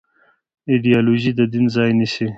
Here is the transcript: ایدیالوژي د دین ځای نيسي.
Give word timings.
ایدیالوژي 0.71 1.31
د 1.35 1.41
دین 1.51 1.65
ځای 1.75 1.89
نيسي. 1.99 2.27